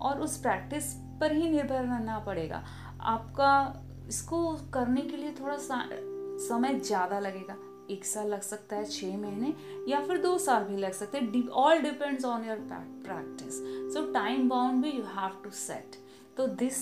और 0.00 0.20
उस 0.20 0.36
प्रैक्टिस 0.38 0.92
पर 1.20 1.32
ही 1.32 1.50
निर्भर 1.50 1.82
रहना 1.82 2.18
पड़ेगा। 2.18 2.62
आपका 3.02 3.52
इसको 4.08 4.52
करने 4.74 5.00
के 5.02 5.16
लिए 5.16 5.34
थोड़ा 5.40 5.56
सा, 5.58 5.88
समय 6.40 6.78
ज़्यादा 6.80 7.18
लगेगा। 7.20 7.56
एक 7.90 8.04
साल 8.04 8.28
लग 8.28 8.40
सकता 8.42 8.76
है 8.76 8.84
छः 8.84 9.16
महीने, 9.18 9.52
या 9.88 10.00
फिर 10.06 10.18
दो 10.18 10.36
साल 10.38 10.64
भी 10.64 10.76
लग 10.76 10.92
सकते 10.92 11.18
हैं। 11.18 11.48
All 11.48 11.78
depends 11.80 12.24
on 12.24 12.44
your 12.44 12.56
practice 12.70 13.58
so 13.94 14.02
time 14.12 14.48
bound 14.48 14.82
भी 14.82 14.90
यू 14.90 15.02
हैव 15.12 15.42
टू 15.44 15.50
सेट 15.56 15.96
तो 16.36 16.46
दिस 16.56 16.78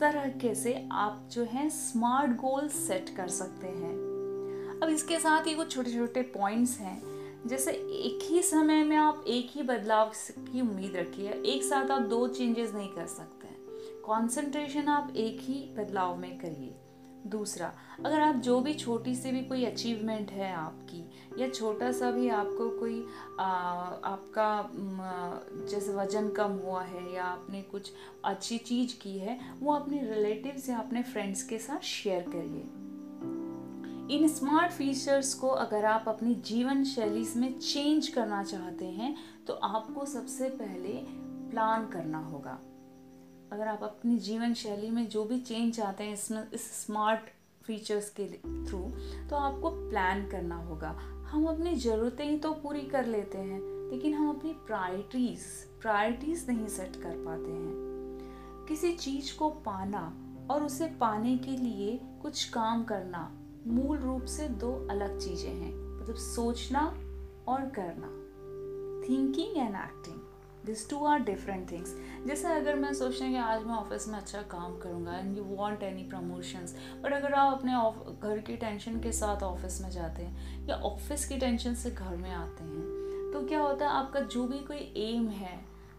तरह 0.00 0.54
से 0.54 0.74
आप 0.92 1.28
जो 1.32 1.44
है 1.44 1.68
स्मार्ट 1.70 2.30
गोल 2.36 2.68
सेट 2.68 3.14
कर 3.16 3.28
सकते 3.30 3.66
हैं। 3.66 3.94
अब 4.82 4.88
इसके 4.88 5.18
साथ 5.18 5.46
ही 5.46 5.54
कुछ 5.54 5.74
छोटे 5.74 5.92
छोटे 5.92 6.22
पॉइंट्स 6.34 6.78
हैं। 6.78 7.00
जैसे 7.46 7.72
एक 7.72 8.28
ही 8.30 8.42
समय 8.42 8.82
में 8.84 8.96
आप 8.96 9.24
एक 9.26 9.50
ही 9.50 9.62
बदलाव 9.62 10.12
की 10.40 10.60
उम्मीद 10.60 10.96
रखिए। 10.96 11.30
एक 11.46 11.62
साथ 11.64 11.90
आप 11.90 12.02
दो 12.02 12.26
चेंजेस 12.28 12.74
नहीं 12.74 12.88
कर 12.88 13.06
सकते। 13.06 13.39
कॉन्सेंट्रेशन 14.10 14.88
आप 14.88 15.12
एक 15.16 15.40
ही 15.40 15.54
बदलाव 15.76 16.16
में 16.16 16.38
करिए। 16.38 16.74
दूसरा 17.26 17.72
अगर 18.06 18.20
आप 18.20 18.36
जो 18.36 18.60
भी 18.60 18.72
छोटी 18.74 19.14
सी 19.14 19.30
भी 19.30 19.40
कोई 19.40 19.64
अचीवमेंट 19.64 20.30
है 20.30 20.52
आपकी 20.52 21.02
या 21.38 21.48
छोटा 21.48 21.90
सा 21.92 22.10
भी 22.10 22.28
आपको 22.28 22.68
कोई 22.80 23.06
आ, 23.40 23.44
आपका 23.44 24.70
जैसे 25.70 25.92
वज़न 25.92 26.28
कम 26.28 26.52
हुआ 26.64 26.82
है 26.82 27.14
या 27.14 27.24
आपने 27.24 27.62
कुछ 27.62 27.92
अच्छी 28.24 28.58
चीज़ 28.58 28.94
की 29.02 29.18
है 29.18 29.38
वो 29.60 29.72
अपने 29.72 30.02
रिलेटिव्स 30.02 30.68
या 30.68 30.78
अपने 30.78 31.02
फ्रेंड्स 31.02 31.42
के 31.42 31.58
साथ 31.58 31.80
शेयर 31.80 32.24
करिए। 32.28 34.16
इन 34.16 34.28
स्मार्ट 34.28 34.72
फीचर्स 34.72 35.34
को 35.34 35.48
अगर 35.48 35.84
आप 35.84 36.04
अपनी 36.08 36.34
जीवन 36.34 36.84
शैली 36.84 37.26
में 37.36 37.58
चेंज 37.58 38.08
करना 38.08 38.42
चाहते 38.44 38.84
हैं 38.84 39.14
तो 39.46 39.54
आपको 39.54 40.06
सबसे 40.06 40.48
पहले 40.48 40.92
प्लान 41.50 41.86
करना 41.86 42.18
होगा। 42.18 42.58
अगर 43.52 43.68
आप 43.68 43.82
अपनी 43.82 44.16
जीवन 44.18 44.52
शैली 44.54 44.90
में 44.90 45.08
जो 45.08 45.24
भी 45.24 45.38
चेंज 45.40 45.74
चाहते 45.76 46.04
हैं 46.04 46.12
इसमें, 46.14 46.50
इस 46.54 46.70
स्मार्ट 46.74 47.30
फीचर्स 47.64 48.10
के 48.10 48.26
थ्रू 48.66 48.78
तो 49.30 49.36
आपको 49.36 49.70
प्लान 49.88 50.26
करना 50.30 50.56
होगा। 50.56 50.90
हम 51.30 51.46
अपनी 51.46 51.74
ज़रूरतें 51.76 52.24
ही 52.24 52.36
तो 52.38 52.52
पूरी 52.52 52.80
कर 52.82 53.06
लेते 53.06 53.38
हैं, 53.38 53.60
लेकिन 53.90 54.14
हम 54.14 54.28
अपनी 54.30 54.52
प्रायोरिटीज़ 54.66 55.46
प्रायोरिटीज़ 55.80 56.50
नहीं 56.50 56.66
सेट 56.68 56.96
कर 56.96 57.16
पाते 57.26 57.50
हैं। 57.50 58.66
किसी 58.68 58.92
चीज़ 58.94 59.36
को 59.38 59.50
पाना 59.66 60.02
और 60.50 60.64
उसे 60.64 60.86
पाने 61.00 61.36
के 61.38 61.56
लिए 61.56 61.98
कुछ 62.22 62.44
काम 62.50 62.84
करना 62.84 63.30
मूल 63.66 63.98
रूप 63.98 64.24
से 64.28 64.48
दो 64.48 64.72
अलग 64.90 65.18
चीज़ें 65.18 65.50
हैं 65.50 65.74
मतलब 66.00 66.16
सोचना 66.16 66.86
और 67.48 67.68
करना। 67.70 68.16
Thinking 69.08 69.56
and 69.56 69.74
acting 69.76 70.19
this 70.66 70.88
two 70.90 71.04
are 71.04 71.18
different 71.18 71.70
things 71.70 71.94
जैसे 72.26 72.48
अगर 72.48 72.74
मैं 72.74 72.92
सोच 72.94 73.12
रही 73.12 73.24
हूँ 73.24 73.30
कि 73.30 73.38
आज 73.38 73.62
मैं 73.62 73.74
ऑफ़िस 73.74 74.08
में 74.08 74.18
अच्छा 74.18 74.42
काम 74.42 74.78
करूँगा 74.78 75.16
and 75.16 75.36
you 75.38 75.44
want 75.44 75.82
any 75.82 76.02
promotions 76.02 76.76
but 77.04 77.12
अगर 77.12 77.34
आप 77.34 77.52
अपने 77.52 77.72
घर 78.28 78.38
की 78.38 78.56
टेंशन 78.56 79.00
के 79.00 79.12
साथ 79.12 79.42
ऑफ़िस 79.42 79.80
में 79.80 79.90
जाते 79.90 80.22
हैं 80.22 80.66
या 80.68 80.76
ऑफ़िस 80.76 81.28
की 81.28 81.36
टेंशन 81.36 81.74
से 81.74 81.90
घर 81.90 82.16
में 82.16 82.30
आते 82.30 82.64
हैं 82.64 82.98
तो 83.32 83.46
क्या 83.46 83.60
होता 83.60 83.86
है, 83.86 83.92
आपका 83.92 84.20
जो 84.20 84.44
भी 84.44 84.58
कोई 84.58 84.92
एम 84.96 85.28
है, 85.28 85.58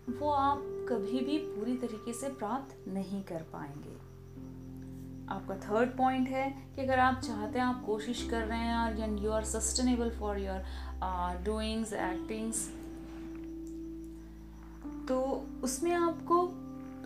वो 0.09 0.29
आप 0.29 0.57
कभी 0.89 1.19
भी 1.19 1.37
पूरी 1.37 1.75
तरीके 1.77 2.13
से 2.13 2.29
प्राप्त 2.29 2.87
नहीं 2.87 3.23
कर 3.23 3.43
पाएँगे। 3.53 3.95
आपका 5.33 5.55
थर्ड 5.55 5.89
पॉइंट 5.89 6.27
है 6.29 6.49
कि 6.75 6.81
अगर 6.81 6.99
आप 6.99 7.21
चाहते 7.21 7.59
हैं, 7.59 7.65
आप 7.65 7.83
कोशिश 7.85 8.27
कर 8.29 8.41
रहे 8.41 8.59
हैं 8.59 9.03
and 9.03 9.19
you 9.19 9.31
are 9.31 9.43
sustainable 9.45 10.09
for 10.09 10.39
your 10.39 11.43
doings 11.43 11.93
actings 11.93 12.69
तो 15.11 15.19
उसमें 15.63 15.93
आपको 15.93 16.35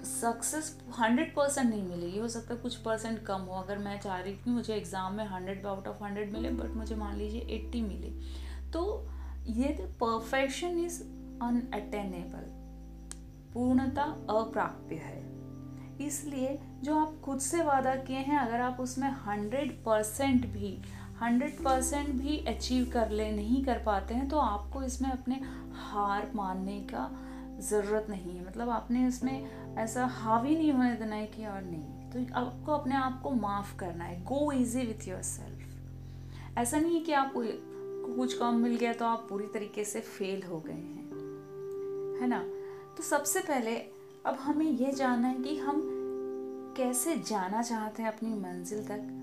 सक्सेस 0.05 0.67
हंड्रेड 0.99 1.33
परसेंट 1.35 1.69
नहीं 1.69 1.83
मिलेगी। 1.83 2.19
हो 2.19 2.27
सकता 2.27 2.53
है 2.53 2.59
कुछ 2.61 2.75
परसेंट 2.77 3.19
कम 3.25 3.41
हो। 3.41 3.53
अगर 3.61 3.77
मैं 3.77 3.99
चाह 4.01 4.19
रही 4.19 4.33
थी 4.35 4.51
मुझे 4.51 4.73
एग्ज़ाम 4.73 5.13
में 5.13 5.25
हंड्रेड 5.27 5.65
आउट 5.65 5.87
ऑफ़ 5.87 6.03
हंड्रेड 6.03 6.31
मिले 6.33 6.49
बट 6.51 6.75
मुझे 6.75 6.95
मान 6.95 7.15
लीजिए 7.17 7.41
एट्टी 7.55 7.81
मिले 7.81 8.09
तो 8.71 8.83
ये 9.47 9.67
परफेक्शन 10.01 10.77
इज़ 10.79 11.01
अनअटेनेबल 11.43 12.45
पूर्णता 13.53 14.03
अप्राप्य 14.31 14.95
है। 14.97 15.23
इसलिए 16.05 16.57
जो 16.83 16.99
आप 16.99 17.19
खुद 17.25 17.39
से 17.39 17.63
वादा 17.63 17.95
किए 18.05 18.19
हैं 18.19 18.39
अगर 18.39 18.61
आप 18.61 18.77
उसमें 18.81 19.09
हंड्रेड 19.25 19.71
परसेंट 19.83 20.45
भी 20.53 20.77
हंड्रेड 21.21 21.63
परसेंट 21.65 22.09
भी 22.13 22.37
अचीव 22.47 22.89
कर 22.93 23.09
ले 23.11 23.31
नहीं 23.31 23.63
कर 23.65 23.83
पाते 23.85 24.13
हैं 24.13 24.27
तो 24.29 24.37
आपको 24.39 24.83
इसमें 24.83 25.11
अपने 25.11 25.41
हार 25.83 26.31
मानने 26.35 26.79
का 26.91 27.09
ज़रूरत 27.59 28.07
नहीं 28.09 28.37
है। 28.37 28.47
मतलब 28.47 28.69
आपने 28.69 29.07
उसमें 29.07 29.65
ऐसा 29.77 30.05
हावी 30.05 30.55
नहीं 30.55 30.71
होने 30.71 30.95
देना 30.95 31.15
है 31.15 31.27
कि 31.27 31.45
और 31.45 31.61
नहीं। 31.61 32.09
तो 32.09 32.33
आपको 32.35 32.71
अपने 32.71 32.95
आप 32.95 33.21
को 33.21 33.31
माफ़ 33.31 33.77
करना 33.77 34.03
है। 34.03 34.23
Go 34.23 34.51
easy 34.51 34.85
with 34.85 35.07
your 35.07 35.21
self 35.21 36.57
ऐसा 36.57 36.79
नहीं 36.79 36.95
है 36.95 37.01
कि 37.01 37.11
आप 37.13 37.33
कुछ 37.35 38.37
कम 38.37 38.55
मिल 38.55 38.75
गया 38.75 38.93
तो 38.93 39.05
आप 39.05 39.27
पूरी 39.29 39.45
तरीके 39.45 39.83
से 39.83 39.99
फेल 39.99 40.43
हो 40.43 40.59
गए 40.59 40.73
हैं। 40.73 41.05
है 42.21 42.27
ना? 42.27 42.43
तो 42.97 43.03
सबसे 43.03 43.39
पहले 43.39 43.75
अब 44.25 44.35
हमें 44.35 44.65
यह 44.65 44.91
जानना 44.91 45.27
है 45.27 45.43
कि 45.43 45.57
हम 45.57 45.81
कैसे 46.77 47.15
जाना 47.15 47.61
चाहते 47.61 48.03
हैं 48.03 48.11
अपनी 48.11 48.29
मंजिल 48.29 48.87
तक। 48.87 49.21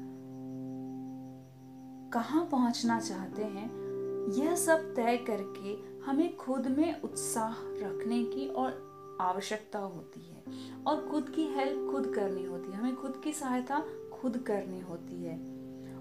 कहाँ 2.15 2.49
पहुँचना 2.51 3.01
चाहते 3.01 3.45
हैं 3.45 3.82
यह 4.31 4.57
सब 4.57 4.95
तय 4.95 5.17
करके 5.17 5.93
हमें 6.05 6.37
खुद 6.37 6.67
में 6.67 7.03
उत्साह 7.03 7.55
रखने 7.63 8.25
की 8.25 8.49
और 8.49 8.93
आवश्यकता 9.21 9.79
होती 9.79 10.21
है। 10.21 10.45
और 10.83 11.09
खुद 11.11 11.29
की 11.29 11.45
हेल्प 11.47 11.93
खुद 11.93 12.07
करनी 12.15 12.45
होती 12.45 12.73
है। 12.73 12.79
हमें 12.79 12.97
खुद 12.97 13.21
की 13.25 13.33
सहायता 13.33 13.85
खुद 14.13 14.37
करनी 14.37 14.81
होती 14.81 15.25
है। 15.25 15.39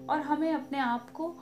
और 0.06 0.20
हमें 0.20 0.52
अपने 0.52 0.78
आप 0.78 1.10
को 1.10 1.36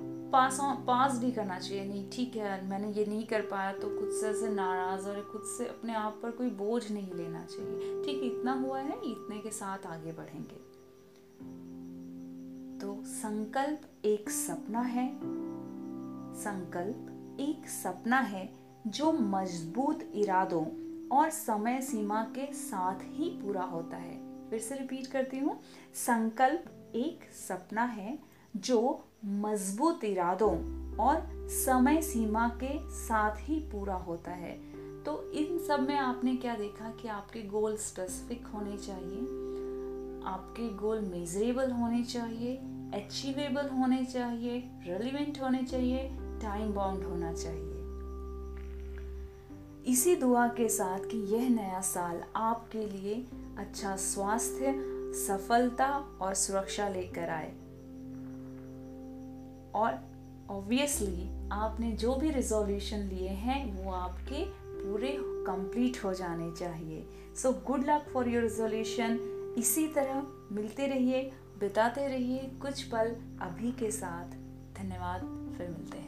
पास 0.00 0.58
पास 0.62 1.18
भी 1.18 1.32
करना 1.32 1.58
चाहिए। 1.58 1.84
नहीं, 1.84 2.10
ठीक 2.10 2.36
है, 2.36 2.68
मैंने 2.68 2.92
ये 2.92 3.06
नहीं 3.06 3.26
कर 3.26 3.40
पाया 3.40 3.72
तो 3.72 4.00
खुद 4.00 4.10
से 4.10 4.28
ऐसे 4.28 4.48
नाराज़ 4.48 5.08
और 5.08 5.28
खुद 5.32 5.42
से 5.42 5.66
अपने 5.66 5.94
आप 5.94 6.20
पर 6.22 6.30
कोई 6.30 6.50
बोझ 6.50 6.92
नहीं 6.92 7.12
लेना 7.12 7.44
चाहिए। 7.44 8.04
ठीक 8.04 8.32
इतना 8.32 8.52
हुआ 8.52 8.78
है, 8.78 8.96
इतने 9.10 9.38
के 9.38 9.50
साथ 9.50 9.86
आगे 9.86 10.12
बढ़ेंगे। 10.12 10.72
तो 12.80 13.04
संकल्प 13.04 13.80
एक 14.04 14.30
सपना 14.30 14.80
है। 14.80 15.41
संकल्प 16.34 17.36
एक 17.40 17.68
सपना 17.68 18.18
है 18.18 18.54
जो 18.86 19.12
मज़बूत 19.12 20.12
इरादों 20.14 20.64
और 21.08 21.30
समय 21.30 21.80
सीमा 21.80 22.22
के 22.22 22.52
साथ 22.52 23.00
ही 23.02 23.28
पूरा 23.28 23.62
होता 23.62 23.96
है। 23.96 24.48
फिर 24.50 24.60
से 24.60 24.74
रिपीट 24.74 25.06
करती 25.06 25.38
हूँ। 25.38 25.60
संकल्प 25.94 26.92
एक 26.94 27.20
सपना 27.48 27.82
है 27.82 28.18
जो 28.56 29.04
मज़बूत 29.24 30.04
इरादों 30.04 30.52
और 30.96 31.48
समय 31.48 32.02
सीमा 32.02 32.48
के 32.48 32.90
साथ 32.90 33.36
ही 33.38 33.60
पूरा 33.60 33.94
होता 33.94 34.30
है। 34.30 34.82
तो 35.02 35.32
इन 35.32 35.58
सब 35.58 35.88
में 35.88 35.96
आपने 35.96 36.36
क्या 36.36 36.54
देखा 36.54 36.90
कि 36.90 37.08
आपके 37.08 37.42
गोल 37.42 37.76
स्पेसिफिक 37.76 38.46
होने 38.46 38.76
चाहिए? 38.76 39.20
आपके 40.26 40.68
गोल 40.68 41.00
मेजरेबल 41.00 41.70
होने 41.70 42.04
चाहिए 42.04 42.56
अचीवेबल 42.94 43.68
होने 43.68 44.04
चाहिए 44.04 44.70
रेलिवेंट 44.86 45.42
होने 45.42 45.62
चाहिए 45.62 46.18
टाइम 46.42 46.72
बाउंड 46.72 47.04
होना 47.04 47.32
चाहिए। 47.32 47.82
इसी 49.92 50.16
दुआ 50.16 50.48
के 50.48 50.68
साथ 50.68 50.98
कि 50.98 51.16
यह 51.34 51.48
नया 51.48 51.80
साल 51.80 52.24
आपके 52.36 52.86
लिए 52.86 53.26
अच्छा 53.58 53.96
स्वास्थ्य, 53.96 54.74
सफलता 55.26 55.88
और 56.20 56.34
सुरक्षा 56.34 56.88
लेकर 56.88 57.28
आए। 57.28 57.52
और 59.74 60.12
ऑब्वियसली 60.50 61.48
आपने 61.52 61.92
जो 61.92 62.14
भी 62.14 62.30
रिजोल्यूशन 62.30 62.98
लिए 62.98 63.28
हैं, 63.28 63.84
वो 63.84 63.92
आपके 63.92 64.44
पूरे 64.84 65.18
कंप्लीट 65.20 66.04
हो 66.04 66.14
जाने 66.14 66.52
चाहिए। 66.52 67.06
So 67.36 67.52
good 67.52 67.84
luck 67.84 68.06
for 68.12 68.28
your 68.28 68.42
resolution 68.42 69.18
इसी 69.58 69.88
तरह 69.88 70.26
मिलते 70.52 70.86
रहिए, 70.86 71.32
बिताते 71.60 72.06
रहिए 72.06 72.38
कुछ 72.38 72.82
पल 72.82 73.16
अभी 73.40 73.72
के 73.72 73.90
साथ। 73.90 74.26
धन्यवाद, 74.82 75.20
फिर 75.58 75.68
मिलते 75.68 75.98
हैं। 75.98 76.01